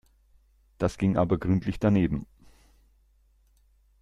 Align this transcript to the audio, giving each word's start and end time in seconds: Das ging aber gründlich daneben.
Das 0.79 0.97
ging 0.97 1.15
aber 1.15 1.37
gründlich 1.37 1.79
daneben. 1.79 2.25